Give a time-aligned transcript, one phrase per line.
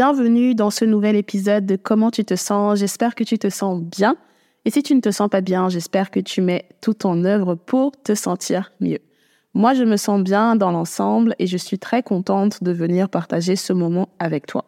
[0.00, 2.78] Bienvenue dans ce nouvel épisode de Comment tu te sens?
[2.78, 4.14] J'espère que tu te sens bien.
[4.64, 7.56] Et si tu ne te sens pas bien, j'espère que tu mets tout en œuvre
[7.56, 9.00] pour te sentir mieux.
[9.54, 13.56] Moi, je me sens bien dans l'ensemble et je suis très contente de venir partager
[13.56, 14.66] ce moment avec toi.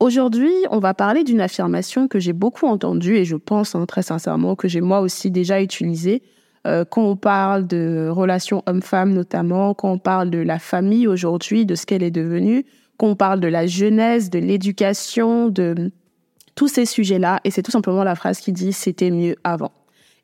[0.00, 4.02] Aujourd'hui, on va parler d'une affirmation que j'ai beaucoup entendue et je pense hein, très
[4.02, 6.24] sincèrement que j'ai moi aussi déjà utilisée
[6.66, 11.66] euh, quand on parle de relations hommes-femmes notamment, quand on parle de la famille aujourd'hui,
[11.66, 15.90] de ce qu'elle est devenue, qu'on parle de la jeunesse, de l'éducation, de
[16.54, 17.40] tous ces sujets-là.
[17.44, 19.72] Et c'est tout simplement la phrase qui dit c'était mieux avant.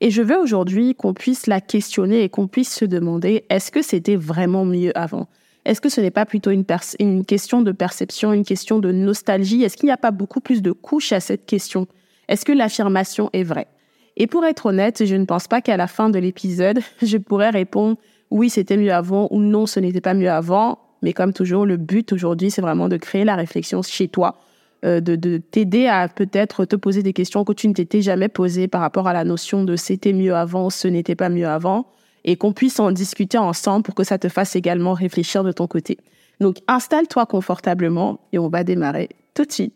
[0.01, 3.83] Et je veux aujourd'hui qu'on puisse la questionner et qu'on puisse se demander est-ce que
[3.83, 5.29] c'était vraiment mieux avant?
[5.65, 6.65] Est-ce que ce n'est pas plutôt une,
[6.99, 9.63] une question de perception, une question de nostalgie?
[9.63, 11.87] Est-ce qu'il n'y a pas beaucoup plus de couches à cette question?
[12.27, 13.69] Est-ce que l'affirmation est vraie?
[14.17, 17.51] Et pour être honnête, je ne pense pas qu'à la fin de l'épisode, je pourrais
[17.51, 17.97] répondre
[18.33, 20.79] oui, c'était mieux avant ou non, ce n'était pas mieux avant.
[21.03, 24.39] Mais comme toujours, le but aujourd'hui, c'est vraiment de créer la réflexion chez toi,
[24.85, 28.69] euh, de, t'aider à peut-être te poser des questions que tu ne t'étais jamais posées
[28.69, 31.87] par rapport à la notion de c'était mieux avant, ce n'était pas mieux avant,
[32.25, 35.67] et qu'on puisse en discuter ensemble pour que ça te fasse également réfléchir de ton
[35.67, 35.99] côté.
[36.41, 39.75] Donc, installe-toi confortablement et on va démarrer tout de suite.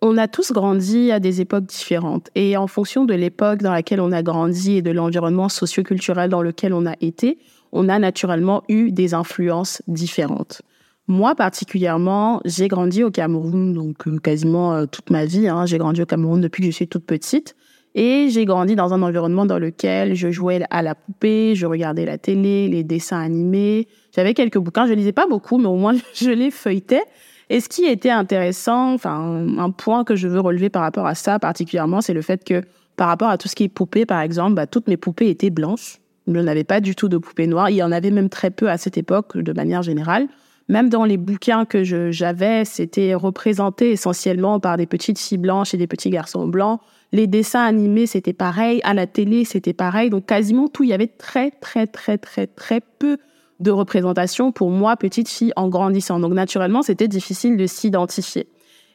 [0.00, 4.00] On a tous grandi à des époques différentes et en fonction de l'époque dans laquelle
[4.00, 7.38] on a grandi et de l'environnement socioculturel dans lequel on a été,
[7.74, 10.62] on a naturellement eu des influences différentes.
[11.06, 15.48] Moi particulièrement, j'ai grandi au Cameroun, donc euh, quasiment euh, toute ma vie.
[15.48, 15.66] Hein.
[15.66, 17.54] J'ai grandi au Cameroun depuis que je suis toute petite.
[17.96, 22.04] Et j'ai grandi dans un environnement dans lequel je jouais à la poupée, je regardais
[22.04, 23.86] la télé, les dessins animés.
[24.14, 27.02] J'avais quelques bouquins, je lisais pas beaucoup, mais au moins je les feuilletais.
[27.50, 31.14] Et ce qui était intéressant, enfin un point que je veux relever par rapport à
[31.14, 32.62] ça particulièrement, c'est le fait que
[32.96, 35.50] par rapport à tout ce qui est poupée, par exemple, bah, toutes mes poupées étaient
[35.50, 35.98] blanches.
[36.26, 37.70] Je n'avais pas du tout de poupées noires.
[37.70, 40.28] Il y en avait même très peu à cette époque, de manière générale.
[40.68, 45.76] Même dans les bouquins que j'avais, c'était représenté essentiellement par des petites filles blanches et
[45.76, 46.80] des petits garçons blancs.
[47.12, 48.80] Les dessins animés, c'était pareil.
[48.82, 50.08] À la télé, c'était pareil.
[50.08, 53.18] Donc quasiment tout, il y avait très, très, très, très, très peu
[53.60, 56.18] de représentation pour moi, petite fille, en grandissant.
[56.18, 58.48] Donc naturellement, c'était difficile de s'identifier.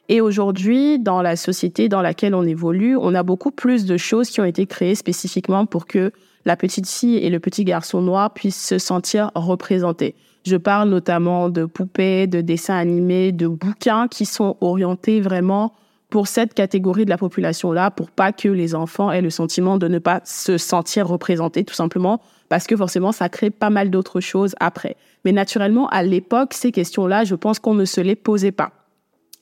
[0.09, 4.31] Et aujourd'hui, dans la société dans laquelle on évolue, on a beaucoup plus de choses
[4.31, 6.11] qui ont été créées spécifiquement pour que
[6.45, 10.15] la petite fille et le petit garçon noir puissent se sentir représentés.
[10.45, 15.73] Je parle notamment de poupées, de dessins animés, de bouquins qui sont orientés vraiment
[16.09, 19.87] pour cette catégorie de la population-là, pour pas que les enfants aient le sentiment de
[19.87, 22.19] ne pas se sentir représentés, tout simplement,
[22.49, 24.97] parce que forcément, ça crée pas mal d'autres choses après.
[25.23, 28.71] Mais naturellement, à l'époque, ces questions-là, je pense qu'on ne se les posait pas.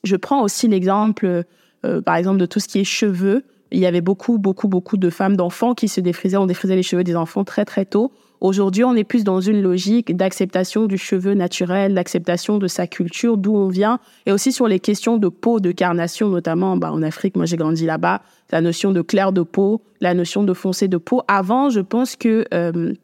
[0.04, 1.44] Je prends aussi l'exemple,
[1.86, 4.96] euh, par exemple, de tout ce qui est cheveux il y avait beaucoup, beaucoup, beaucoup
[4.96, 8.12] de femmes, d'enfants qui se défrisaient, on défrisait les cheveux des enfants très, très tôt.
[8.40, 13.36] Aujourd'hui, on est plus dans une logique d'acceptation du cheveu naturel, d'acceptation de sa culture,
[13.36, 17.02] d'où on vient, et aussi sur les questions de peau, de carnation, notamment bah, en
[17.02, 17.36] Afrique.
[17.36, 18.22] Moi, j'ai grandi là-bas.
[18.50, 21.22] La notion de clair de peau, la notion de foncé de peau.
[21.26, 22.94] Avant, je pense que euh,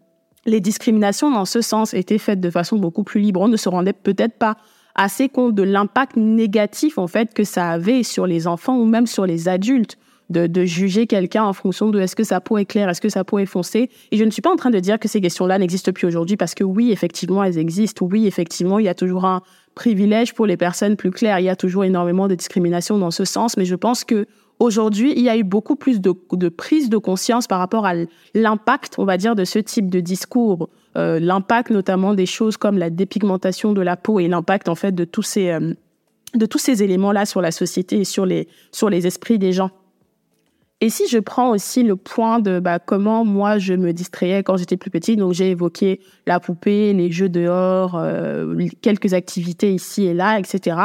[0.47, 3.41] les discriminations dans ce sens étaient faites de façon beaucoup plus libre.
[3.41, 4.57] On ne se rendait peut-être pas
[4.95, 9.09] assez compte de l'impact négatif en fait que ça avait sur les enfants ou même
[9.09, 9.99] sur les adultes
[10.35, 13.25] de, juger quelqu'un en fonction de est-ce que sa peau est claire, est-ce que sa
[13.25, 13.91] peau est foncée.
[14.11, 16.37] Et je ne suis pas en train de dire que ces questions-là n'existent plus aujourd'hui
[16.37, 18.07] parce que oui, effectivement, elles existent.
[18.11, 19.43] Oui, effectivement, il y a toujours un
[19.75, 21.39] privilège pour les personnes plus claires.
[21.39, 23.57] Il y a toujours énormément de discrimination dans ce sens.
[23.57, 24.27] Mais je pense que
[24.59, 26.13] aujourd'hui, il y a eu beaucoup plus de,
[26.49, 27.95] prise de conscience par rapport à
[28.35, 30.69] l'impact, on va dire, de ce type de discours.
[30.97, 34.93] Euh, l'impact notamment des choses comme la dépigmentation de la peau et l'impact en fait
[34.93, 35.75] de tous ces euh,
[36.35, 39.71] de ces éléments là sur la société et sur les sur les esprits des gens.
[40.81, 44.57] Et si je prends aussi le point de bah, comment moi je me distrayais quand
[44.57, 50.05] j'étais plus petite, donc j'ai évoqué la poupée, les jeux dehors, euh, quelques activités ici
[50.07, 50.77] et là, etc.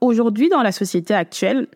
[0.00, 1.68] Aujourd'hui, dans la société actuelle,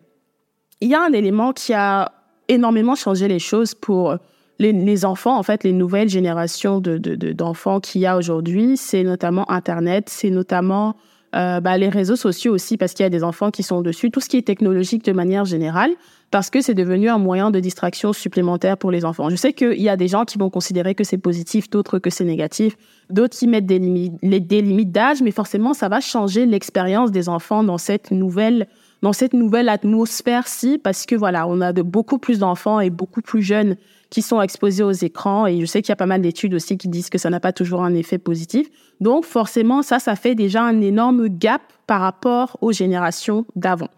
[0.81, 2.11] il y a un élément qui a
[2.47, 4.17] énormément changé les choses pour
[4.59, 6.97] les, enfants, en fait, les nouvelles générations de,
[7.33, 8.77] d'enfants qu'il y a aujourd'hui.
[8.77, 10.95] C'est notamment Internet, c'est notamment
[11.35, 14.11] euh, bah, les réseaux sociaux aussi, parce qu'il y a des enfants qui sont dessus,
[14.11, 15.91] tout ce qui est technologique de manière générale,
[16.31, 19.29] parce que c'est devenu un moyen de distraction supplémentaire pour les enfants.
[19.29, 22.09] Je sais qu'il y a des gens qui vont considérer que c'est positif, d'autres que
[22.09, 22.77] c'est négatif,
[23.09, 27.27] d'autres qui mettent des limites, des limites d'âge, mais forcément, ça va changer l'expérience des
[27.27, 28.67] enfants dans cette nouvelle
[29.01, 33.21] dans cette nouvelle atmosphère-ci, parce que voilà, on a de beaucoup plus d'enfants et beaucoup
[33.21, 33.75] plus jeunes
[34.11, 35.47] qui sont exposés aux écrans.
[35.47, 37.39] Et je sais qu'il y a pas mal d'études aussi qui disent que ça n'a
[37.39, 38.67] pas toujours un effet positif.
[38.99, 43.89] Donc forcément, ça, ça fait déjà un énorme gap par rapport aux générations d'avant.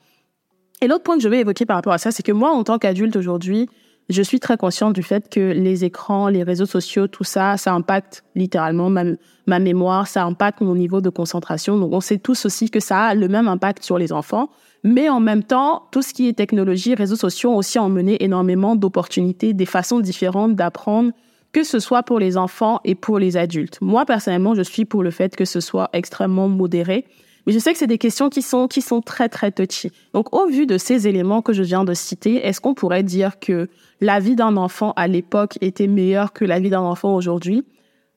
[0.83, 2.65] Et l'autre point que je vais évoquer par rapport à ça, c'est que moi, en
[2.65, 3.69] tant qu'adulte aujourd'hui,
[4.09, 7.71] je suis très consciente du fait que les écrans, les réseaux sociaux, tout ça, ça
[7.71, 9.03] impacte littéralement ma,
[9.47, 11.77] ma mémoire, ça impacte mon niveau de concentration.
[11.77, 14.49] Donc on sait tous aussi que ça a le même impact sur les enfants.
[14.83, 18.75] Mais en même temps, tout ce qui est technologie, réseaux sociaux ont aussi emmené énormément
[18.75, 21.13] d'opportunités, des façons différentes d'apprendre,
[21.53, 23.79] que ce soit pour les enfants et pour les adultes.
[23.79, 27.05] Moi, personnellement, je suis pour le fait que ce soit extrêmement modéré.
[27.45, 29.91] Mais je sais que c'est des questions qui sont, qui sont très, très touchy.
[30.13, 33.39] Donc, au vu de ces éléments que je viens de citer, est-ce qu'on pourrait dire
[33.39, 33.69] que
[34.01, 37.65] la vie d'un enfant à l'époque était meilleure que la vie d'un enfant aujourd'hui?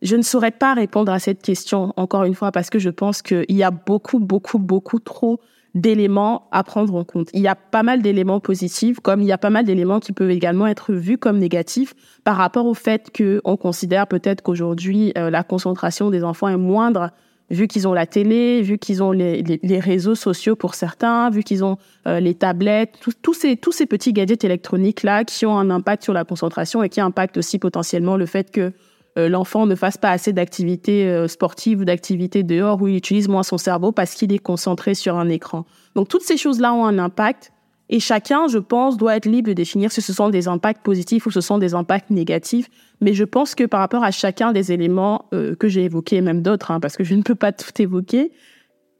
[0.02, 3.22] Je ne saurais pas répondre à cette question, encore une fois, parce que je pense
[3.22, 5.40] qu'il y a beaucoup, beaucoup, beaucoup trop
[5.74, 7.28] d'éléments à prendre en compte.
[7.34, 10.12] Il y a pas mal d'éléments positifs, comme il y a pas mal d'éléments qui
[10.12, 11.94] peuvent également être vus comme négatifs
[12.24, 17.10] par rapport au fait qu'on considère peut-être qu'aujourd'hui euh, la concentration des enfants est moindre
[17.50, 21.42] vu qu'ils ont la télé, vu qu'ils ont les, les, réseaux sociaux pour certains, vu
[21.42, 25.56] qu'ils ont euh, les tablettes, tous ces, tous ces petits gadgets électroniques là qui ont
[25.56, 28.72] un impact sur la concentration et qui impactent aussi potentiellement le fait que
[29.18, 33.28] euh, l'enfant ne fasse pas assez d'activités euh, sportives ou d'activités dehors où il utilise
[33.28, 35.64] moins son cerveau parce qu'il est concentré sur un écran.
[35.94, 37.52] Donc toutes ces choses-là ont un impact
[37.88, 41.26] et chacun, je pense, doit être libre de définir si ce sont des impacts positifs
[41.26, 42.68] ou ce sont des impacts négatifs.
[43.00, 46.20] Mais je pense que par rapport à chacun des éléments euh, que j'ai évoqués, et
[46.20, 48.32] même d'autres, hein, parce que je ne peux pas tout évoquer,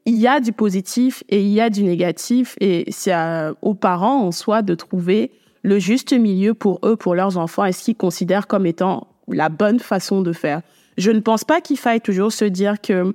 [0.05, 2.55] il y a du positif et il y a du négatif.
[2.61, 3.13] Et c'est
[3.61, 5.31] aux parents en soi de trouver
[5.63, 9.49] le juste milieu pour eux, pour leurs enfants, et ce qu'ils considèrent comme étant la
[9.49, 10.61] bonne façon de faire.
[10.97, 13.13] Je ne pense pas qu'il faille toujours se dire que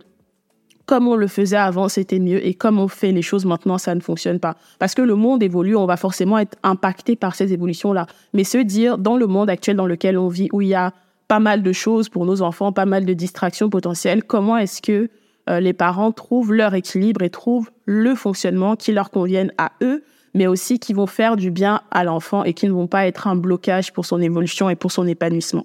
[0.92, 3.94] comme on le faisait avant, c'était mieux et comme on fait les choses maintenant, ça
[3.94, 4.56] ne fonctionne pas.
[4.78, 8.06] Parce que le monde évolue, on va forcément être impacté par ces évolutions-là.
[8.34, 10.92] Mais se dire, dans le monde actuel dans lequel on vit, où il y a
[11.28, 15.08] pas mal de choses pour nos enfants, pas mal de distractions potentielles, comment est-ce que
[15.48, 20.04] euh, les parents trouvent leur équilibre et trouvent le fonctionnement qui leur convienne à eux,
[20.34, 23.28] mais aussi qui vont faire du bien à l'enfant et qui ne vont pas être
[23.28, 25.64] un blocage pour son évolution et pour son épanouissement?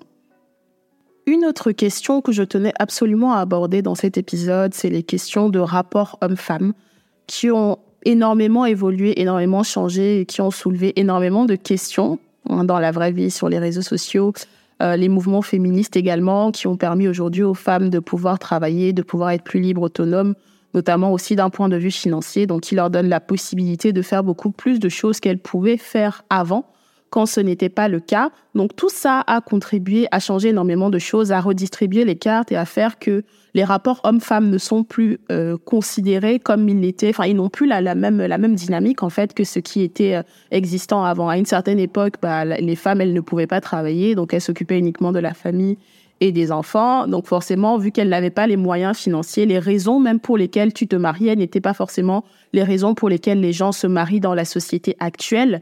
[1.27, 5.49] Une autre question que je tenais absolument à aborder dans cet épisode, c'est les questions
[5.49, 6.71] de rapport homme-femme
[7.27, 12.17] qui ont énormément évolué, énormément changé et qui ont soulevé énormément de questions
[12.49, 14.31] hein, dans la vraie vie, sur les réseaux sociaux,
[14.81, 19.01] euh, les mouvements féministes également, qui ont permis aujourd'hui aux femmes de pouvoir travailler, de
[19.01, 20.33] pouvoir être plus libres, autonomes,
[20.73, 24.23] notamment aussi d'un point de vue financier, donc qui leur donne la possibilité de faire
[24.23, 26.63] beaucoup plus de choses qu'elles pouvaient faire avant
[27.09, 28.31] quand ce n'était pas le cas.
[28.55, 32.57] Donc tout ça a contribué à changer énormément de choses, à redistribuer les cartes et
[32.57, 37.09] à faire que les rapports hommes-femmes ne sont plus euh, considérés comme ils l'étaient.
[37.09, 40.15] Enfin, ils n'ont plus la, même la même dynamique en fait que ce qui était
[40.15, 41.29] euh, existant avant.
[41.29, 44.77] À une certaine époque, bah, les femmes elles ne pouvaient pas travailler, donc elles s'occupaient
[44.77, 45.77] uniquement de la famille
[46.19, 47.07] et des enfants.
[47.07, 50.87] Donc forcément, vu qu'elles n'avaient pas les moyens financiers, les raisons même pour lesquelles tu
[50.87, 54.45] te mariais n'étaient pas forcément les raisons pour lesquelles les gens se marient dans la
[54.45, 55.61] société actuelle.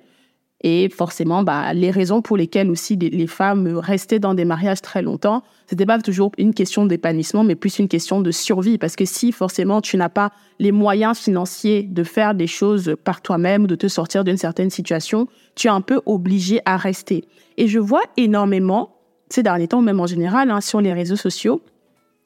[0.61, 5.01] Et forcément, bah, les raisons pour lesquelles aussi les, femmes restaient dans des mariages très
[5.01, 8.77] longtemps, c'était pas toujours une question d'épanouissement, mais plus une question de survie.
[8.77, 13.21] Parce que si forcément tu n'as pas les moyens financiers de faire des choses par
[13.21, 17.25] toi-même, de te sortir d'une certaine situation, tu es un peu obligé à rester.
[17.57, 18.95] Et je vois énormément
[19.29, 21.61] ces derniers temps, même en général, hein, sur les réseaux sociaux,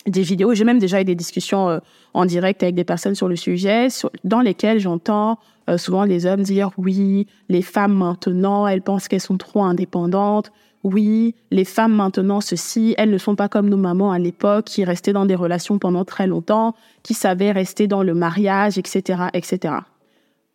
[0.05, 0.53] des vidéos.
[0.53, 1.79] J'ai même déjà eu des discussions euh,
[2.13, 3.87] en direct avec des personnes sur le sujet,
[4.23, 9.21] dans lesquelles j'entends euh, souvent les hommes dire oui, les femmes maintenant, elles pensent qu'elles
[9.21, 10.51] sont trop indépendantes.
[10.83, 14.83] Oui, les femmes maintenant, ceci, elles ne sont pas comme nos mamans à l'époque qui
[14.85, 16.73] restaient dans des relations pendant très longtemps,
[17.03, 19.75] qui savaient rester dans le mariage, etc., etc.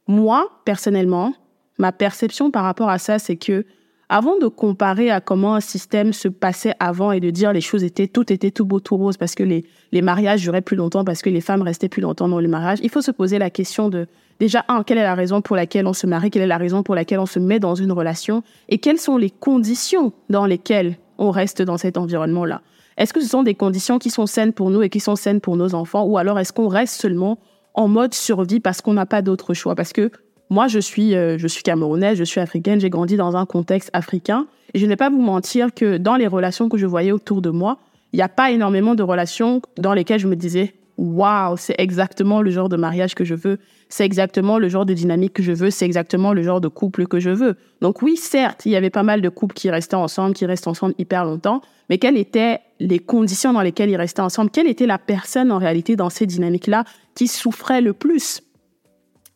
[0.09, 1.35] Moi, personnellement,
[1.79, 3.67] ma perception par rapport à ça, c'est que
[4.09, 7.85] avant de comparer à comment un système se passait avant et de dire les choses
[7.85, 11.05] étaient, tout était tout beau, tout rose parce que les, les mariages duraient plus longtemps,
[11.05, 13.51] parce que les femmes restaient plus longtemps dans le mariage, il faut se poser la
[13.51, 14.07] question de,
[14.41, 16.83] déjà, un, quelle est la raison pour laquelle on se marie, quelle est la raison
[16.83, 18.43] pour laquelle on se met dans une relation?
[18.69, 22.63] Et quelles sont les conditions dans lesquelles on reste dans cet environnement-là?
[22.97, 25.41] Est-ce que ce sont des conditions qui sont saines pour nous et qui sont saines
[25.41, 26.05] pour nos enfants?
[26.05, 27.39] Ou alors est-ce qu'on reste seulement
[27.75, 29.75] en mode survie parce qu'on n'a pas d'autre choix?
[29.75, 30.11] Parce que
[30.51, 33.91] Moi, je suis, euh, je suis camerounaise, je suis africaine, j'ai grandi dans un contexte
[33.93, 34.47] africain.
[34.75, 37.41] Et je ne vais pas vous mentir que dans les relations que je voyais autour
[37.41, 37.79] de moi,
[38.13, 42.41] il n'y a pas énormément de relations dans lesquelles je me disais, waouh, c'est exactement
[42.41, 43.59] le genre de mariage que je veux,
[43.89, 47.07] c'est exactement le genre de dynamique que je veux, c'est exactement le genre de couple
[47.07, 47.57] que je veux.
[47.81, 50.69] Donc oui, certes, il y avait pas mal de couples qui restaient ensemble, qui restent
[50.69, 54.51] ensemble hyper longtemps, mais quelles étaient les conditions dans lesquelles ils restaient ensemble?
[54.51, 56.85] Quelle était la personne en réalité dans ces dynamiques-là
[57.15, 58.43] qui souffrait le plus?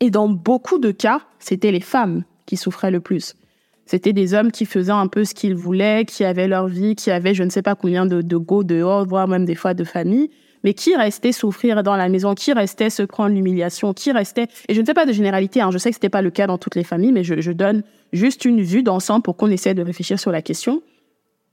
[0.01, 3.35] Et dans beaucoup de cas, c'était les femmes qui souffraient le plus.
[3.85, 7.11] C'était des hommes qui faisaient un peu ce qu'ils voulaient, qui avaient leur vie, qui
[7.11, 9.83] avaient je ne sais pas combien de, de go dehors, voire même des fois de
[9.83, 10.31] famille,
[10.65, 14.75] mais qui restait souffrir dans la maison, qui restait se prendre l'humiliation, qui restait, et
[14.75, 16.59] je ne fais pas de généralité, hein, je sais que c'était pas le cas dans
[16.59, 20.19] toutes les familles, mais je, donne juste une vue d'ensemble pour qu'on essaie de réfléchir
[20.19, 20.83] sur la question.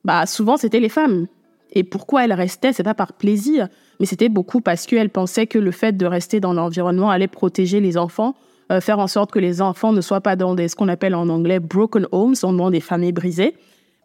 [0.04, 1.28] Bah, souvent, c'était les femmes.
[1.72, 3.68] Et pourquoi elles restaient, c'est pas par plaisir,
[4.00, 7.82] mais c'était beaucoup parce qu'elles pensaient que le fait de rester dans l'environnement allait protéger
[7.82, 8.36] les enfants,
[8.72, 11.16] euh, faire en sorte que les enfants ne soient pas dans des, ce qu'on appelle
[11.16, 13.56] en anglais broken homes, dans des familles brisées.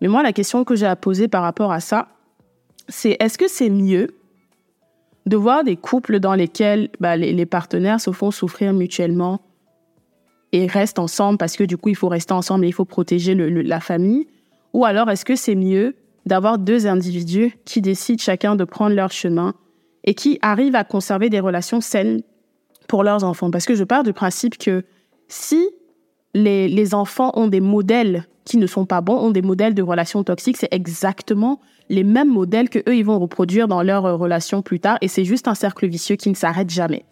[0.01, 2.09] Mais moi, la question que j'ai à poser par rapport à ça,
[2.89, 4.09] c'est est-ce que c'est mieux
[5.27, 9.41] de voir des couples dans lesquels bah, les, partenaires se font souffrir mutuellement
[10.53, 13.35] et restent ensemble parce que du coup il faut rester ensemble et il faut protéger
[13.35, 14.27] la famille.
[14.73, 15.97] Ou alors est-ce que c'est mieux
[16.27, 19.55] d'avoir deux individus qui décident chacun de prendre leur chemin
[20.05, 22.23] et qui arrivent à conserver des relations saines
[22.89, 23.51] pour leurs enfants?
[23.51, 24.85] Parce que je pars du principe que
[25.29, 25.69] si
[26.35, 29.83] les, les enfants ont des modèles qui ne sont pas bons, ont des modèles de
[29.83, 34.17] relations toxiques, c'est exactement les mêmes modèles que eux ils vont reproduire dans leurs euh,
[34.17, 37.05] relations plus tard et c'est juste un cercle vicieux qui ne s'arrête jamais.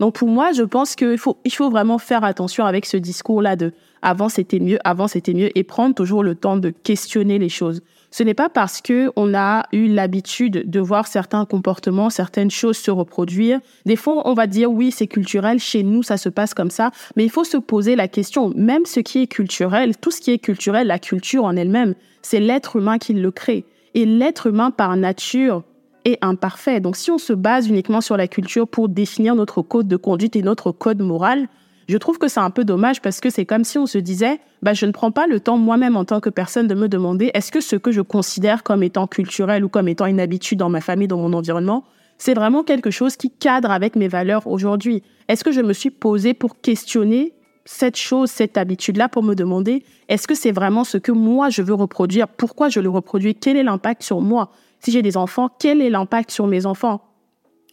[0.00, 3.42] Donc pour moi, je pense qu'il faut il faut vraiment faire attention avec ce discours
[3.42, 7.38] là de avant c'était mieux, avant c'était mieux et prendre toujours le temps de questionner
[7.38, 7.82] les choses.
[8.16, 12.76] Ce n'est pas parce que on a eu l'habitude de voir certains comportements, certaines choses
[12.76, 13.58] se reproduire.
[13.86, 16.92] Des fois, on va dire oui, c'est culturel, chez nous ça se passe comme ça,
[17.16, 20.30] mais il faut se poser la question, même ce qui est culturel, tout ce qui
[20.30, 23.64] est culturel, la culture en elle-même, c'est l'être humain qui le crée.
[23.94, 25.64] Et l'être humain, par nature,
[26.04, 26.78] est imparfait.
[26.78, 30.36] Donc, si on se base uniquement sur la culture pour définir notre code de conduite
[30.36, 31.48] et notre code moral,
[31.88, 34.40] je trouve que c'est un peu dommage parce que c'est comme si on se disait,
[34.62, 37.30] bah, je ne prends pas le temps moi-même en tant que personne de me demander
[37.34, 40.70] est-ce que ce que je considère comme étant culturel ou comme étant une habitude dans
[40.70, 41.84] ma famille, dans mon environnement,
[42.16, 45.02] c'est vraiment quelque chose qui cadre avec mes valeurs aujourd'hui?
[45.28, 49.84] Est-ce que je me suis posé pour questionner cette chose, cette habitude-là pour me demander
[50.08, 52.28] est-ce que c'est vraiment ce que moi je veux reproduire?
[52.28, 53.34] Pourquoi je le reproduis?
[53.34, 54.50] Quel est l'impact sur moi?
[54.80, 57.02] Si j'ai des enfants, quel est l'impact sur mes enfants?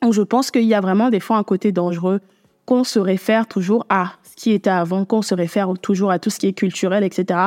[0.01, 2.21] Donc je pense qu'il y a vraiment des fois un côté dangereux
[2.65, 6.29] qu'on se réfère toujours à ce qui était avant, qu'on se réfère toujours à tout
[6.29, 7.39] ce qui est culturel, etc.,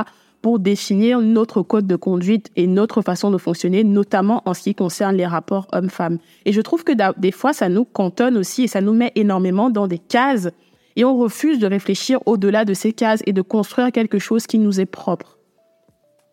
[0.42, 4.75] pour définir notre code de conduite et notre façon de fonctionner, notamment en ce qui
[4.75, 6.18] concerne les rapports hommes-femmes.
[6.44, 9.71] Et je trouve que des fois, ça nous cantonne aussi et ça nous met énormément
[9.71, 10.50] dans des cases
[10.97, 14.59] et on refuse de réfléchir au-delà de ces cases et de construire quelque chose qui
[14.59, 15.38] nous est propre.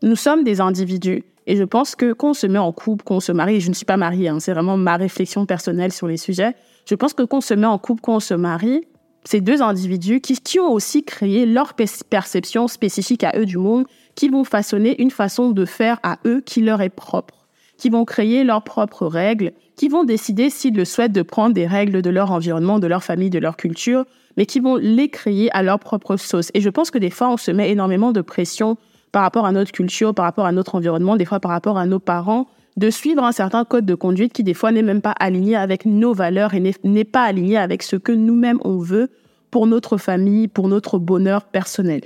[0.04, 3.20] Nous sommes des individus et je pense que quand on se met en couple, qu'on
[3.20, 6.08] se marie, et je ne suis pas mariée, hein, c'est vraiment ma réflexion personnelle sur
[6.08, 6.54] les sujets,
[6.86, 8.88] je pense que quand on se met en couple, quand on se marie,
[9.24, 13.86] ces deux individus qui, qui ont aussi créé leur perception spécifique à eux du monde,
[14.16, 17.42] qui vont façonner une façon de faire à eux qui leur est propre
[17.82, 21.66] qui vont créer leurs propres règles, qui vont décider s'ils le souhaitent de prendre des
[21.66, 24.06] règles de leur environnement, de leur famille, de leur culture,
[24.38, 26.52] mais qui vont les créer à leur propre sauce.
[26.54, 28.78] Et je pense que des fois, on se met énormément de pression
[29.12, 31.88] par rapport à notre culture, par rapport à notre environnement, des fois par rapport à
[31.88, 32.46] nos parents,
[32.78, 35.86] de suivre un certain code de conduite qui des fois n'est même pas aligné avec
[35.86, 39.10] nos valeurs et n'est pas aligné avec ce que nous-mêmes on veut
[39.50, 42.02] pour notre famille, pour notre bonheur personnel.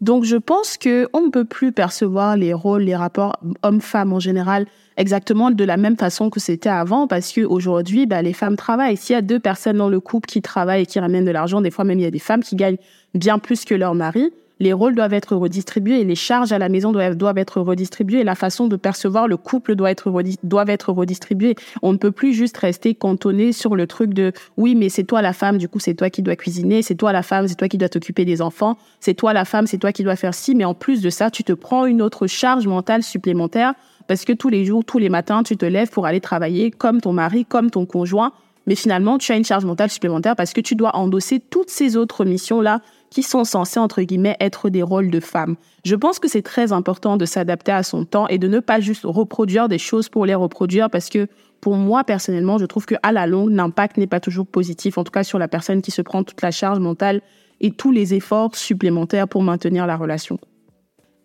[0.00, 4.20] Donc je pense que on ne peut plus percevoir les rôles, les rapports hommes-femmes en
[4.20, 4.66] général
[4.96, 8.96] exactement de la même façon que c'était avant parce que aujourd'hui, bah, les femmes travaillent.
[8.96, 11.60] S'il y a deux personnes dans le couple qui travaillent et qui ramènent de l'argent,
[11.60, 12.78] des fois même il y a des femmes qui gagnent
[13.14, 16.68] bien plus que leur mari les rôles doivent être redistribués et les charges à la
[16.68, 20.12] maison doivent, être redistribuées et la façon de percevoir le couple doit être,
[20.44, 21.56] doivent être redistribuées.
[21.82, 25.22] On ne peut plus juste rester cantonné sur le truc de oui, mais c'est toi
[25.22, 27.68] la femme, du coup c'est toi qui dois cuisiner, c'est toi la femme, c'est toi
[27.68, 30.54] qui dois t'occuper des enfants, c'est toi la femme, c'est toi qui dois faire ci,
[30.54, 33.74] mais en plus de ça, tu te prends une autre charge mentale supplémentaire
[34.06, 37.00] parce que tous les jours, tous les matins, tu te lèves pour aller travailler comme
[37.00, 38.32] ton mari, comme ton conjoint,
[38.66, 41.96] mais finalement, tu as une charge mentale supplémentaire parce que tu dois endosser toutes ces
[41.96, 45.56] autres missions-là qui sont censés, entre guillemets, être des rôles de femmes.
[45.84, 48.80] Je pense que c'est très important de s'adapter à son temps et de ne pas
[48.80, 51.26] juste reproduire des choses pour les reproduire parce que
[51.60, 55.12] pour moi, personnellement, je trouve qu'à la longue, l'impact n'est pas toujours positif, en tout
[55.12, 57.20] cas sur la personne qui se prend toute la charge mentale
[57.60, 60.38] et tous les efforts supplémentaires pour maintenir la relation.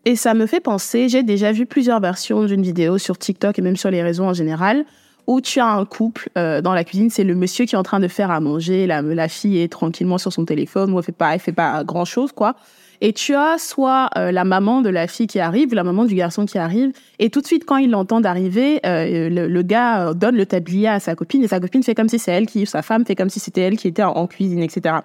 [0.04, 3.62] Et ça me fait penser, j'ai déjà vu plusieurs versions d'une vidéo sur TikTok et
[3.62, 4.86] même sur les réseaux en général,
[5.28, 7.84] où tu as un couple euh, dans la cuisine, c'est le monsieur qui est en
[7.84, 11.12] train de faire à manger, la, fille est tranquillement sur son téléphone, ou elle fait
[11.12, 12.56] pas, fait pas grand chose, quoi.
[13.02, 16.16] Et tu as soit euh, la maman de la fille qui arrive, la maman du
[16.16, 20.38] garçon qui arrive, et tout de suite quand il l'entend arriver, euh, le, gars donne
[20.38, 22.82] le tablier à sa copine et sa copine fait comme si c'est elle qui, sa
[22.82, 24.96] femme fait comme si c'était elle qui était en, cuisine, etc.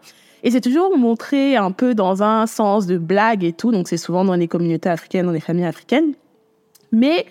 [0.45, 3.97] Et c'est toujours montré un peu dans un sens de blague et tout, donc c'est
[3.97, 6.12] souvent dans les communautés africaines, dans les familles africaines.
[6.93, 7.27] Mais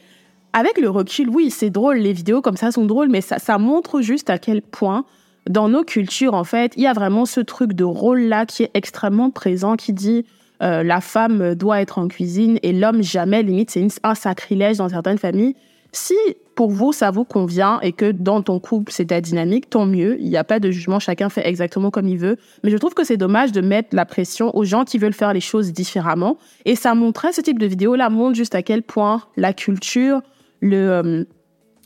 [0.54, 4.02] avec le recul, oui, c'est drôle, les vidéos comme ça sont drôles, mais ça, montre
[4.02, 5.06] juste à quel point,
[5.50, 8.72] dans nos cultures, en fait, il y a vraiment ce truc de rôle-là qui est
[8.74, 10.26] extrêmement présent, qui dit
[10.62, 14.90] euh, la femme doit être en cuisine et l'homme jamais, limite, c'est un sacrilège dans
[14.90, 15.56] certaines familles.
[15.92, 16.16] Si
[16.56, 20.20] pour vous, ça vous convient et que dans ton couple, c'est ta dynamique, tant mieux.
[20.20, 22.36] Il n'y a pas de jugement, chacun fait exactement comme il veut.
[22.64, 25.34] Mais je trouve que c'est dommage de mettre la pression aux gens qui veulent faire
[25.34, 26.38] les choses différemment.
[26.66, 30.22] Et ça montrait, ce type de vidéo-là montre juste à quel point la culture,
[30.64, 31.24] euh,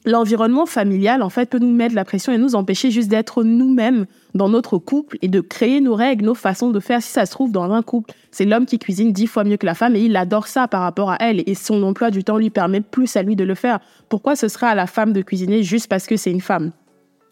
[0.06, 4.06] l'environnement familial en fait peut nous mettre la pression et nous empêcher juste d'être nous-mêmes
[4.34, 7.02] dans notre couple et de créer nos règles, nos façons de faire.
[7.02, 9.66] Si ça se trouve dans un couple, c'est l'homme qui cuisine dix fois mieux que
[9.66, 12.38] la femme et il adore ça par rapport à elle et son emploi du temps
[12.38, 13.80] lui permet plus à lui de le faire.
[14.10, 16.72] Pourquoi ce sera à la femme de cuisiner juste parce que c'est une femme?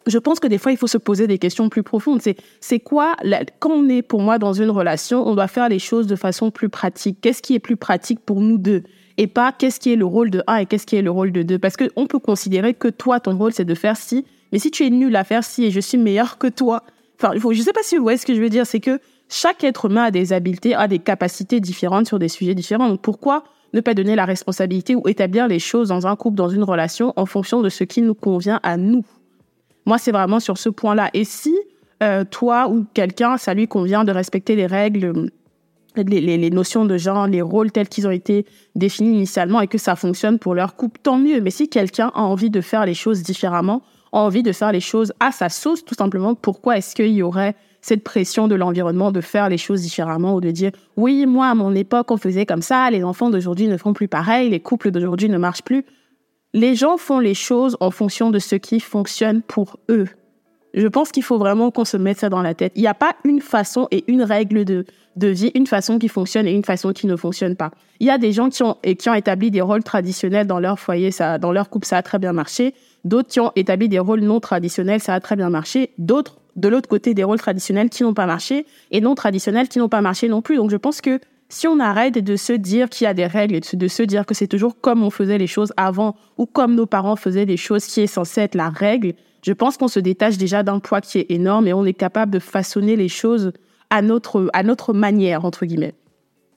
[0.07, 2.21] Je pense que des fois, il faut se poser des questions plus profondes.
[2.60, 3.15] C'est quoi,
[3.60, 6.50] quand on est pour moi dans une relation, on doit faire les choses de façon
[6.50, 7.19] plus pratique?
[7.21, 8.81] Qu'est-ce qui est plus pratique pour nous deux?
[9.18, 11.32] Et pas qu'est-ce qui est le rôle de 1 et qu'est-ce qui est le rôle
[11.32, 11.60] de 2.
[11.60, 14.86] Parce qu'on peut considérer que toi, ton rôle, c'est de faire ci, mais si tu
[14.86, 16.84] es nul à faire ci et je suis meilleur que toi,
[17.20, 19.00] enfin, je ne sais pas si vous voyez ce que je veux dire, c'est que
[19.30, 22.89] chaque être humain a des habiletés, a des capacités différentes sur des sujets différents.
[22.89, 26.50] Donc pourquoi ne pas donner la responsabilité ou établir les choses dans un couple, dans
[26.50, 29.06] une relation, en fonction de ce qui nous convient à nous?
[29.86, 31.10] Moi, c'est vraiment sur ce point-là.
[31.13, 31.56] Et si
[32.03, 35.32] euh, toi ou quelqu'un, ça lui convient de respecter les règles
[35.95, 38.45] les, notions de genre, les rôles tels qu'ils ont été
[38.75, 41.41] définis initialement et que ça fonctionne pour leur couple, tant mieux.
[41.41, 43.81] Mais si quelqu'un a envie de faire les choses différemment,
[44.12, 47.22] a envie de faire les choses à sa sauce, tout simplement, pourquoi est-ce qu'il y
[47.22, 51.48] aurait cette pression de l'environnement de faire les choses différemment ou de dire oui, moi,
[51.48, 54.59] à mon époque, on faisait comme ça, les enfants d'aujourd'hui ne font plus pareil, les
[54.59, 55.83] couples d'aujourd'hui ne marchent plus.
[56.53, 60.07] Les gens font les choses en fonction de ce qui fonctionne pour eux.
[60.74, 62.72] Je pense qu'il faut vraiment qu'on se mette ça dans la tête.
[62.75, 66.07] Il n'y a pas une façon et une règle de, de vie, une façon qui
[66.07, 67.72] fonctionne et une façon qui ne fonctionne pas.
[68.00, 70.60] Il y a des gens qui ont, et qui ont établi des rôles traditionnels dans
[70.60, 72.74] leur foyer, ça, dans leur couple, ça a très bien marché.
[73.03, 75.92] D'autres qui ont établi des rôles non traditionnels, ça a très bien marché.
[75.98, 79.79] D'autres, de l'autre côté, des rôles traditionnels qui n'ont pas marché et non traditionnels qui
[79.79, 80.55] n'ont pas marché non plus.
[80.55, 83.55] Donc je pense que si on arrête de se dire qu'il y a des règles
[83.55, 86.75] et de se dire que c'est toujours comme on faisait les choses avant ou comme
[86.75, 90.00] nos parents faisaient les choses qui est censé être la règle, je pense qu'on se
[90.00, 93.51] détache déjà d'un poids qui est énorme et on est capable de façonner les choses
[93.90, 95.96] à notre, à notre manière, entre guillemets.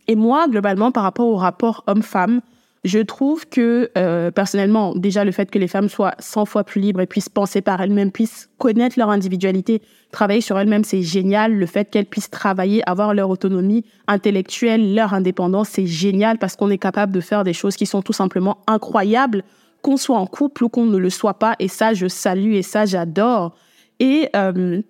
[0.06, 2.40] Et moi, globalement, par rapport au rapport homme-femme,
[2.84, 6.82] je trouve que, euh, personnellement, déjà le fait que les femmes soient 100 fois plus
[6.82, 9.80] libres et puissent penser par elles-mêmes, puissent connaître leur individualité,
[10.12, 11.54] travailler sur elles-mêmes, c'est génial.
[11.54, 16.70] Le fait qu'elles puissent travailler, avoir leur autonomie intellectuelle, leur indépendance, c'est génial parce qu'on
[16.70, 19.44] est capable de faire des choses qui sont tout simplement incroyables
[19.84, 21.54] qu'on soit en couple ou qu'on ne le soit pas.
[21.58, 23.54] Et ça, je salue et ça, j'adore.
[24.00, 24.80] Et euh,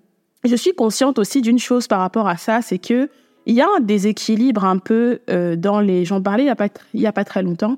[0.44, 3.10] je suis consciente aussi d'une chose par rapport à ça, c'est que
[3.46, 6.04] il y a un déséquilibre un peu euh, dans les.
[6.04, 7.76] J'en parlais il y a pas il y a pas très longtemps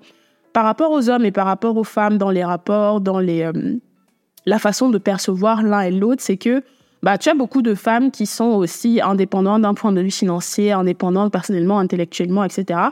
[0.53, 3.53] par rapport aux hommes et par rapport aux femmes dans les rapports, dans les euh,
[4.45, 6.63] la façon de percevoir l'un et l'autre, c'est que
[7.03, 10.71] bah tu as beaucoup de femmes qui sont aussi indépendantes d'un point de vue financier,
[10.71, 12.91] indépendantes personnellement, intellectuellement, etc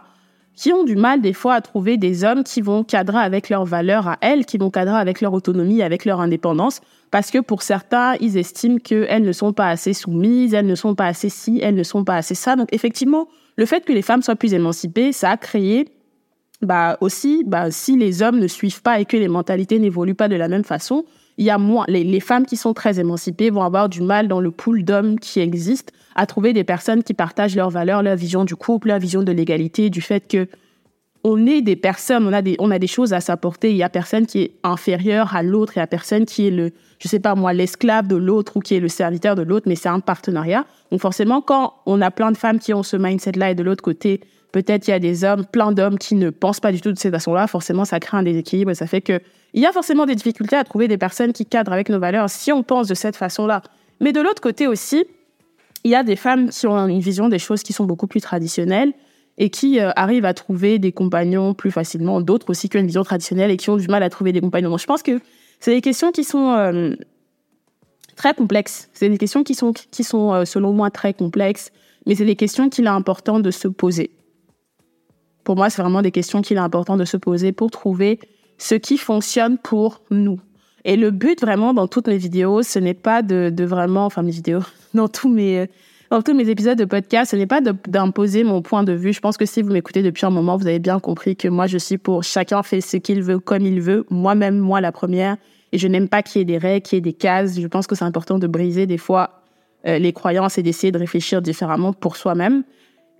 [0.57, 3.65] qui ont du mal des fois à trouver des hommes qui vont cadrer avec leurs
[3.65, 7.63] valeurs à elles, qui vont cadrer avec leur autonomie, avec leur indépendance, parce que pour
[7.63, 11.61] certains, ils estiment qu'elles ne sont pas assez soumises, elles ne sont pas assez ci,
[11.63, 12.57] elles ne sont pas assez ça.
[12.57, 15.89] Donc effectivement, le fait que les femmes soient plus émancipées, ça a créé
[16.63, 20.29] bah aussi, bah, si les hommes ne suivent pas et que les mentalités n'évoluent pas
[20.29, 21.05] de la même façon,
[21.37, 24.41] il y a moins, les, femmes qui sont très émancipées vont avoir du mal dans
[24.41, 28.45] le pool d'hommes qui existent à trouver des personnes qui partagent leurs valeurs, leur vision
[28.45, 30.47] du couple, leur vision de l'égalité, du fait que
[31.27, 33.71] on est des personnes, on a des, on a des choses à s'apporter.
[33.71, 36.51] Il y a personne qui est inférieur à l'autre, il y a personne qui est
[36.51, 39.67] le, je sais pas moi, l'esclave de l'autre ou qui est le serviteur de l'autre,
[39.67, 40.67] mais c'est un partenariat.
[40.91, 43.83] Donc forcément, quand on a plein de femmes qui ont ce mindset-là et de l'autre
[43.83, 44.21] côté,
[44.55, 46.99] peut-être il y a des hommes, plein d'hommes qui ne pensent pas du tout de
[46.99, 49.21] cette façon-là, forcément ça crée un déséquilibre ça fait que
[49.53, 52.31] il y a forcément des difficultés à trouver des personnes qui cadrent avec nos valeurs
[52.31, 53.63] si on pense de cette façon-là.
[54.01, 55.05] Mais de l'autre côté aussi,
[55.85, 58.21] il y a des femmes qui ont une vision des choses qui sont beaucoup plus
[58.21, 58.93] traditionnelles
[59.39, 62.87] et qui euh, arrivent à trouver des compagnons plus facilement, d'autres aussi qui ont une
[62.87, 64.71] vision traditionnelle et qui ont du mal à trouver des compagnons.
[64.71, 65.21] Donc je pense que
[65.61, 66.95] c'est des questions qui sont euh,
[68.17, 68.89] très complexes.
[68.93, 71.71] C'est des questions qui sont, qui sont euh, selon moi très complexes,
[72.07, 74.11] mais c'est des questions qu'il est important de se poser.
[75.45, 78.19] Pour moi, c'est vraiment des questions qu'il est important de se poser pour trouver
[78.59, 80.41] ce qui fonctionne pour nous.
[80.85, 84.31] Et le but vraiment dans toutes mes vidéos, ce n'est pas de, vraiment, enfin mes
[84.31, 84.61] vidéos,
[84.95, 85.69] dans tous mes
[86.11, 89.13] dans tous mes épisodes de podcast, ce n'est pas d'imposer mon point de vue.
[89.13, 91.67] Je pense que si vous m'écoutez depuis un moment, vous avez bien compris que moi,
[91.67, 94.07] je suis pour chacun fait ce qu'il veut comme il veut.
[94.11, 95.39] Moi-même, moi, la première.
[95.73, 97.59] Et je n'aime pas qu'il y ait des règles, qu'il y ait des cases.
[97.59, 99.43] Je pense que c'est important de briser des fois
[99.87, 102.63] euh, les croyances et d'essayer de réfléchir différemment pour soi-même.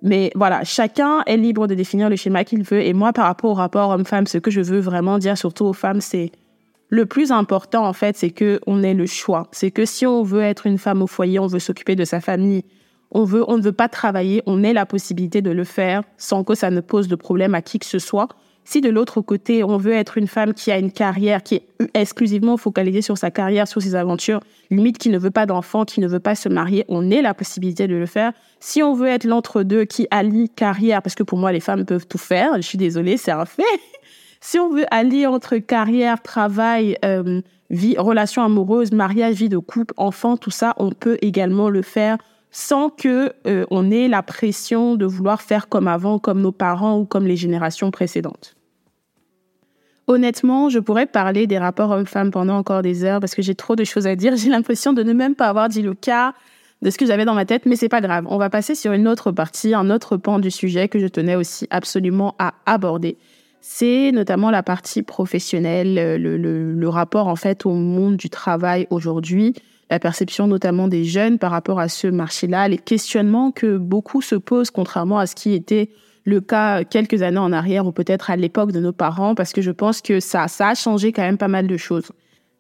[0.05, 2.83] Mais voilà, chacun est libre de définir le schéma qu'il veut.
[2.83, 5.73] Et moi, par rapport au rapport homme-femme, ce que je veux vraiment dire, surtout aux
[5.73, 6.31] femmes, c'est
[6.91, 9.49] le plus important, en fait, c'est que on ait le choix.
[9.51, 12.21] C'est que si on veut être une femme au foyer, on veut s'occuper de sa
[12.21, 12.65] famille,
[13.11, 16.45] on veut, on ne veut pas travailler, on ait la possibilité de le faire sans
[16.45, 18.29] que ça ne pose de problème à qui que ce soit.
[18.65, 21.67] Si de l'autre côté, on veut être une femme qui a une carrière, qui est
[21.93, 26.01] exclusivement focalisée sur sa carrière, sur ses aventures, limite qui ne veut pas d'enfants, qui
[26.01, 28.33] ne veut pas se marier, on ait la possibilité de le faire.
[28.61, 32.07] Si on veut être l'entre-deux qui allie carrière, parce que pour moi, les femmes peuvent
[32.07, 33.63] tout faire, je suis désolée, c'est un fait.
[34.41, 39.93] si on veut allier entre carrière, travail, euh, vie, relation amoureuse, mariage, vie de couple,
[39.99, 42.17] enfants, tout ça, on peut également le faire
[42.55, 47.01] sans que euh, on ait la pression de vouloir faire comme avant, comme nos parents
[47.01, 48.55] ou comme les générations précédentes.
[50.07, 53.75] Honnêtement, je pourrais parler des rapports hommes-femmes pendant encore des heures parce que j'ai trop
[53.75, 54.37] de choses à dire.
[54.37, 56.33] J'ai l'impression de ne même pas avoir dit le cas
[56.81, 58.25] de ce que j'avais dans ma tête, mais c'est pas grave.
[58.29, 61.35] On va passer sur une autre partie, un autre pan du sujet que je tenais
[61.35, 63.19] aussi absolument à aborder.
[63.61, 69.55] C'est notamment la partie professionnelle, le, le rapport en fait au monde du travail aujourd'hui
[69.95, 74.35] la perception notamment des jeunes par rapport à ce marché-là, les questionnements que beaucoup se
[74.35, 75.89] posent contrairement à ce qui était
[76.25, 79.63] le cas quelques années en arrière ou peut-être à l'époque de nos parents, parce que
[79.63, 82.11] je pense que ça, ça a changé quand même pas mal de choses.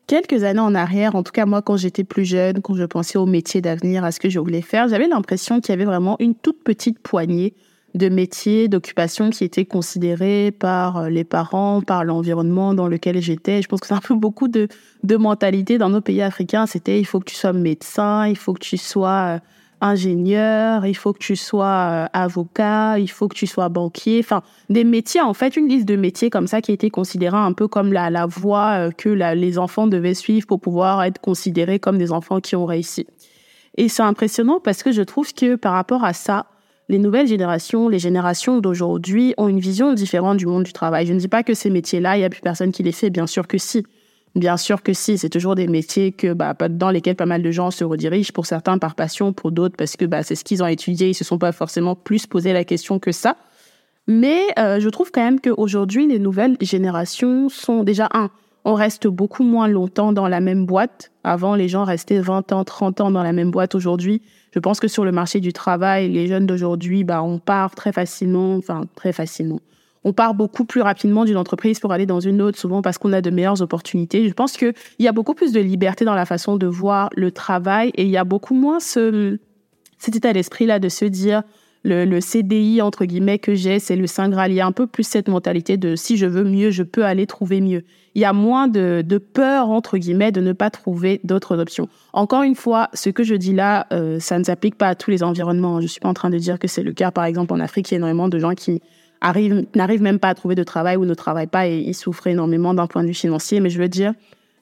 [0.07, 3.18] Quelques années en arrière, en tout cas moi quand j'étais plus jeune, quand je pensais
[3.18, 6.14] au métier d'avenir, à ce que je voulais faire, j'avais l'impression qu'il y avait vraiment
[6.20, 7.55] une toute petite poignée
[7.95, 13.63] de métiers, d'occupations qui étaient considérés par euh, les parents, par l'environnement dans lequel j'étais.
[13.63, 14.69] Je pense que c'est un peu beaucoup de,
[15.05, 16.67] de mentalité dans nos pays africains.
[16.67, 19.39] C'était il faut que tu sois médecin, il faut que tu sois euh,
[19.81, 24.19] ingénieur, il faut que tu sois euh, avocat, il faut que tu sois banquier.
[24.19, 27.53] Enfin, des métiers, en fait, une liste de métiers comme ça qui était considérée un
[27.53, 31.99] peu comme la, la voie que les enfants devaient suivre pour pouvoir être considérés comme
[31.99, 33.07] des enfants qui ont réussi.
[33.77, 36.47] Et c'est impressionnant parce que je trouve que par rapport à ça,
[36.88, 41.07] les nouvelles générations, les générations d'aujourd'hui ont une vision différente du monde du travail.
[41.07, 43.11] Je ne dis pas que ces métiers-là, il n'y a plus personne qui les fait.
[43.11, 43.85] Bien sûr que si.
[44.35, 45.16] Bien sûr que si.
[45.16, 48.33] C'est toujours des métiers que, bah, dans lesquels pas mal de gens se redirigent.
[48.33, 51.09] Pour certains par passion, pour d'autres parce que bah, c'est ce qu'ils ont étudié.
[51.09, 53.37] Ils se sont pas forcément plus posé la question que ça.
[54.07, 58.31] Mais euh, je trouve quand même qu'aujourd'hui, les nouvelles générations sont déjà un.
[58.64, 61.12] On reste beaucoup moins longtemps dans la même boîte.
[61.22, 63.74] Avant, les gens restaient 20 ans, 30 ans dans la même boîte.
[63.74, 64.22] Aujourd'hui,
[64.53, 67.92] je pense que sur le marché du travail, les jeunes d'aujourd'hui, bah, on part très
[67.92, 69.61] facilement, enfin très facilement.
[70.03, 73.12] On part beaucoup plus rapidement d'une entreprise pour aller dans une autre, souvent parce qu'on
[73.12, 74.29] a de meilleures opportunités.
[74.29, 77.33] Je pense qu'il y a beaucoup plus de liberté dans la façon de voir le
[77.33, 79.38] travail et il y a beaucoup moins ce,
[79.98, 81.42] cet état d'esprit-là de se dire,
[81.85, 84.51] le, le, CDI entre guillemets que j'ai, c'est le Saint Graal.
[84.51, 87.05] Il y a un peu plus cette mentalité de si je veux mieux, je peux
[87.05, 87.85] aller trouver mieux.
[88.14, 91.88] Il y a moins de, de peur entre guillemets de ne pas trouver d'autres options.
[92.12, 95.11] Encore une fois, ce que je dis là, euh, ça ne s'applique pas à tous
[95.11, 95.81] les environnements.
[95.81, 97.90] Je suis pas en train de dire que c'est le cas, par exemple en Afrique,
[97.90, 98.81] il y a énormément de gens qui
[99.20, 102.27] arrivent n'arrivent même pas à trouver de travail ou ne travaillent pas et ils souffrent
[102.27, 103.61] énormément d'un point de vue financier.
[103.61, 104.14] Mais je veux dire,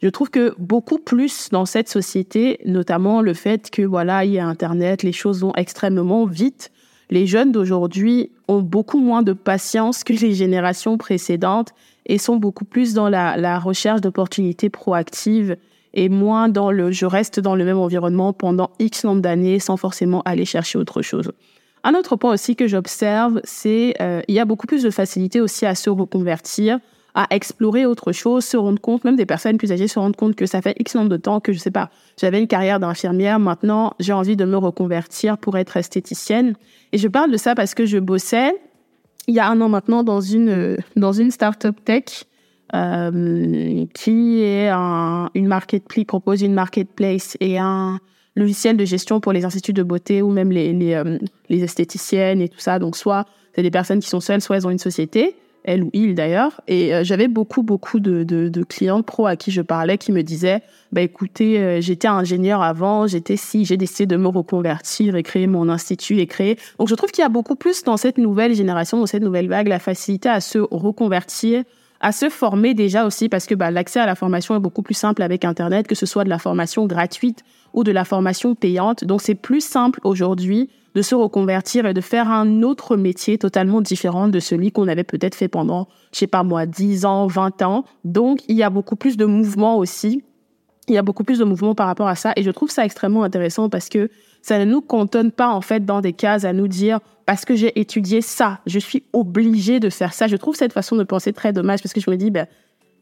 [0.02, 4.40] je trouve que beaucoup plus dans cette société, notamment le fait que voilà, il y
[4.40, 6.71] a Internet, les choses vont extrêmement vite
[7.12, 11.75] les jeunes d'aujourd'hui ont beaucoup moins de patience que les générations précédentes
[12.07, 15.59] et sont beaucoup plus dans la, recherche d'opportunités proactives
[15.92, 19.77] et moins dans le je reste dans le même environnement pendant X nombre d'années sans
[19.77, 21.31] forcément aller chercher autre chose.
[21.85, 25.42] Un autre point aussi que j'observe, c'est euh, il y a beaucoup plus de facilité
[25.42, 26.79] aussi à se reconvertir
[27.14, 30.35] à explorer autre chose, se rendre compte, même des personnes plus âgées se rendent compte
[30.35, 33.38] que ça fait X nombre de temps que, je sais pas, j'avais une carrière d'infirmière,
[33.38, 36.55] maintenant j'ai envie de me reconvertir pour être esthéticienne.
[36.92, 38.53] Et je parle de ça parce que je bossais
[39.29, 42.25] il y a un an maintenant dans une, dans une start-up tech
[42.75, 47.98] euh, qui est un, une marketplace, propose une marketplace et un
[48.35, 51.18] logiciel de gestion pour les instituts de beauté ou même les, les, euh,
[51.51, 52.79] les esthéticiennes et tout ça.
[52.79, 55.90] Donc soit c'est des personnes qui sont seules, soit elles ont une société elle ou
[55.92, 56.61] il d'ailleurs.
[56.68, 60.22] Et euh, j'avais beaucoup, beaucoup de, de, clients pro à qui je parlais qui me
[60.22, 65.22] disaient, bah écoutez, euh, j'étais ingénieur avant, j'étais si, j'ai décidé de me reconvertir et
[65.22, 66.59] créer mon institut et créer.
[66.79, 69.48] Donc je trouve qu'il y a beaucoup plus dans cette nouvelle génération, dans cette nouvelle
[69.48, 71.64] vague, la facilité à se reconvertir,
[72.01, 74.94] à se former déjà aussi parce que bah, l'accès à la formation est beaucoup plus
[74.94, 79.05] simple avec Internet, que ce soit de la formation gratuite ou de la formation payante.
[79.05, 83.81] Donc c'est plus simple aujourd'hui de se reconvertir et de faire un autre métier totalement
[83.81, 87.62] différent de celui qu'on avait peut-être fait pendant, je sais pas moi, 10 ans, 20
[87.62, 87.85] ans.
[88.05, 90.22] Donc, il y a beaucoup plus de mouvements aussi
[90.88, 92.85] il y a beaucoup plus de mouvements par rapport à ça et je trouve ça
[92.85, 96.52] extrêmement intéressant parce que ça ne nous cantonne pas en fait dans des cases à
[96.52, 100.26] nous dire parce que j'ai étudié ça, je suis obligé de faire ça.
[100.26, 102.46] Je trouve cette façon de penser très dommage parce que je me dis ben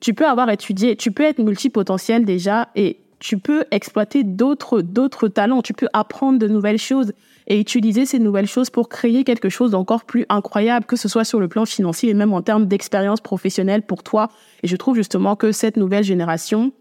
[0.01, 5.29] tu peux avoir étudié, tu peux être multipotentiel déjà et tu peux exploiter d'autres d'autres
[5.29, 7.13] talents, tu peux apprendre de nouvelles choses
[7.47, 11.25] et utiliser ces nouvelles choses pour créer quelque chose d'encore plus incroyable, que ce soit
[11.25, 14.29] sur le plan financier et même en termes d'expérience professionnelle pour toi.
[14.63, 16.73] Et je trouve justement que cette nouvelle génération,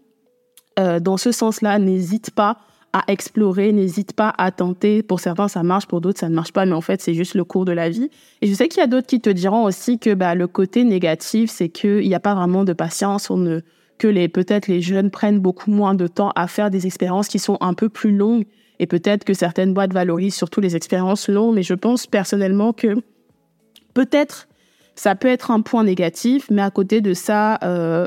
[0.78, 2.58] euh, dans ce sens-là, n'hésite pas
[2.92, 5.02] à explorer, n'hésite pas à tenter.
[5.02, 7.34] Pour certains, ça marche, pour d'autres, ça ne marche pas, mais en fait, c'est juste
[7.34, 8.10] le cours de la vie.
[8.40, 10.84] Et je sais qu'il y a d'autres qui te diront aussi que bah, le côté
[10.84, 13.60] négatif, c'est qu'il n'y a pas vraiment de patience, on ne,
[14.00, 17.38] que les peut-être les jeunes prennent beaucoup moins de temps à faire des expériences qui
[17.38, 18.46] sont un peu plus longues.
[18.80, 22.96] Et peut-être que certaines boîtes valorisent surtout les expériences longues, mais je pense personnellement que
[23.92, 24.48] peut-être
[24.94, 28.06] ça peut être un point négatif, mais à côté de ça, euh,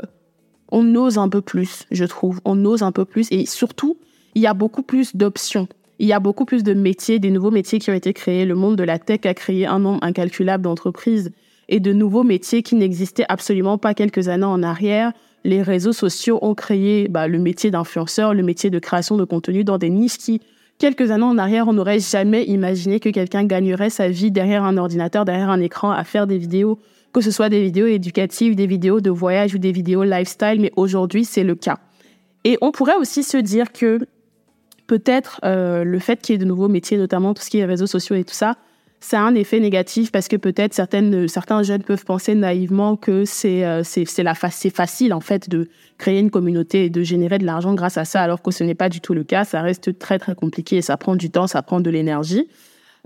[0.70, 2.40] on ose un peu plus, je trouve.
[2.44, 3.28] On ose un peu plus.
[3.30, 3.96] Et surtout,
[4.34, 5.68] il y a beaucoup plus d'options.
[6.00, 8.44] Il y a beaucoup plus de métiers, des nouveaux métiers qui ont été créés.
[8.44, 11.30] Le monde de la tech a créé un nombre incalculable d'entreprises
[11.68, 15.12] et de nouveaux métiers qui n'existaient absolument pas quelques années en arrière.
[15.44, 19.62] Les réseaux sociaux ont créé bah, le métier d'influenceur, le métier de création de contenu
[19.62, 20.40] dans des niches qui,
[20.78, 24.78] quelques années en arrière, on n'aurait jamais imaginé que quelqu'un gagnerait sa vie derrière un
[24.78, 26.78] ordinateur, derrière un écran, à faire des vidéos,
[27.12, 30.60] que ce soit des vidéos éducatives, des vidéos de voyage ou des vidéos lifestyle.
[30.60, 31.78] Mais aujourd'hui, c'est le cas.
[32.44, 33.98] Et on pourrait aussi se dire que
[34.86, 37.64] peut-être euh, le fait qu'il y ait de nouveaux métiers, notamment tout ce qui est
[37.64, 38.56] réseaux sociaux et tout ça,
[39.04, 43.26] ça a un effet négatif parce que peut-être certaines, certains jeunes peuvent penser naïvement que
[43.26, 47.44] c'est euh, c'est c'est facile en fait de créer une communauté et de générer de
[47.44, 49.44] l'argent grâce à ça, alors que ce n'est pas du tout le cas.
[49.44, 52.48] Ça reste très très compliqué et ça prend du temps, ça prend de l'énergie.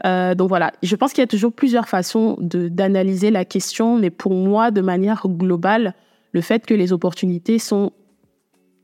[0.06, 4.11] Euh, donc voilà, je pense qu'il y a toujours plusieurs façons d'analyser la question, mais
[4.11, 5.94] pour moi, de manière globale,
[6.30, 7.90] le fait que les opportunités sont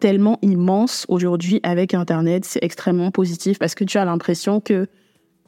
[0.00, 2.44] tellement immense aujourd'hui avec Internet.
[2.44, 4.88] C'est extrêmement positif parce que tu as l'impression que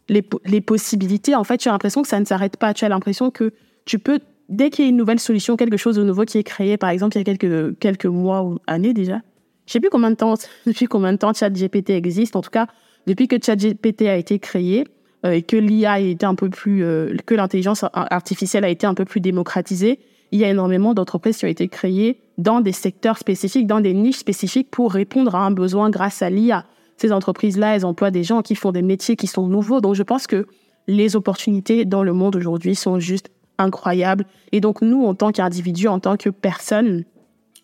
[0.09, 2.75] les, possibilités, en fait, tu as l'impression que ça ne s'arrête pas.
[2.75, 3.53] Tu as l'impression que
[3.85, 6.45] tu peux, dès qu'il y a une nouvelle solution, quelque chose de nouveau qui est
[6.45, 9.21] créé, par exemple, il y a quelques, quelques mois ou années déjà,
[9.67, 10.35] je sais plus combien de temps,
[10.67, 12.37] depuis combien de temps ChatGPT existe.
[12.37, 12.67] En tout cas,
[13.07, 14.85] depuis que ChatGPT a été créé
[15.25, 18.87] euh, et que l'IA a été un peu plus, euh, que l'intelligence artificielle a été
[18.87, 19.99] un peu plus démocratisée,
[20.33, 23.95] il y a énormément d'entreprises qui ont été créées dans des secteurs spécifiques, dans des
[23.95, 26.65] niches spécifiques pour répondre à un besoin grâce à l'IA.
[26.97, 29.81] Ces entreprises-là, elles emploient des gens qui font des métiers qui sont nouveaux.
[29.81, 30.47] Donc, je pense que
[30.87, 34.25] les opportunités dans le monde aujourd'hui sont juste incroyables.
[34.53, 37.05] Et donc, nous, en tant qu'individus, en tant que personnes,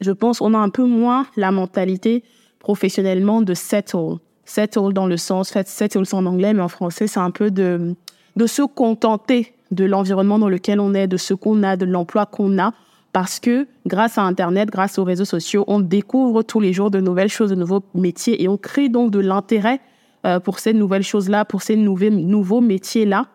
[0.01, 2.25] je pense on a un peu moins la mentalité
[2.59, 4.19] professionnellement de settle.
[4.45, 7.95] Settle dans le sens, settle en anglais, mais en français, c'est un peu de,
[8.37, 12.27] de se contenter de l'environnement dans lequel on est, de ce qu'on a, de l'emploi
[12.27, 12.73] qu'on a,
[13.13, 17.01] parce que grâce à Internet, grâce aux réseaux sociaux, on découvre tous les jours de
[17.01, 19.81] nouvelles choses, de nouveaux métiers, et on crée donc de l'intérêt
[20.25, 23.27] euh, pour ces nouvelles choses-là, pour ces nouveaux, métiers-là.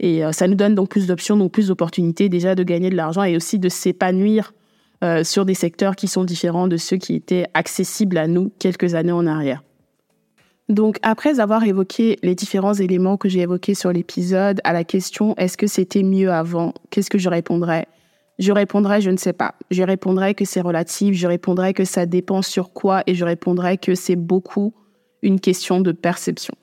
[0.00, 2.96] Et euh, ça nous donne donc plus d'options, donc plus d'opportunités déjà de gagner de
[2.96, 4.52] l'argent et aussi de s'épanouir
[5.02, 8.94] euh, sur des secteurs qui sont différents de ceux qui étaient accessibles à nous quelques
[8.94, 9.62] années en arrière.
[10.68, 15.34] Donc, après avoir évoqué les différents éléments que j'ai évoqués sur l'épisode, à la question
[15.36, 17.86] est-ce que c'était mieux avant Qu'est-ce que je répondrais?
[18.38, 19.54] Je répondrais je ne sais pas.
[19.70, 23.78] Je répondrais que c'est relatif, je répondrais que ça dépend sur quoi et je répondrais
[23.78, 24.74] que c'est beaucoup
[25.22, 26.54] une question de perception.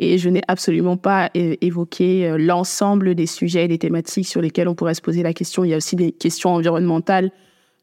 [0.00, 4.68] Et je n'ai absolument pas évoqué euh, l'ensemble des sujets et des thématiques sur lesquels
[4.68, 5.64] on pourrait se poser la question.
[5.64, 7.30] Il y a aussi des questions environnementales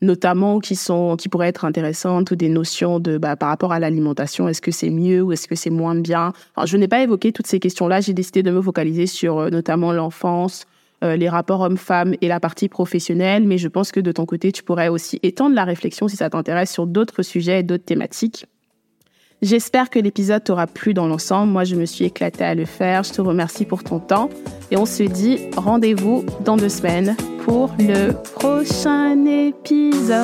[0.02, 3.80] notamment qui sont qui pourraient être intéressantes ou des notions de bah, par rapport à
[3.80, 6.34] l'alimentation est-ce que c'est mieux ou est-ce que c'est moins bien?
[6.65, 9.94] Je n'ai pas évoqué toutes ces questions-là j'ai décidé de me focaliser sur euh, notamment
[9.94, 10.65] l'enfance
[11.04, 14.52] euh, les rapports hommes-femmes et la partie professionnelle mais je pense que de ton côté
[14.52, 18.46] tu pourrais aussi étendre la réflexion si ça t'intéresse sur d'autres sujets et d'autres thématiques
[19.42, 21.52] J'espère que l'épisode t'aura plu dans l'ensemble.
[21.52, 23.02] Moi, je me suis éclatée à le faire.
[23.02, 24.30] Je te remercie pour ton temps.
[24.70, 30.22] Et on se dit rendez-vous dans deux semaines pour le prochain épisode.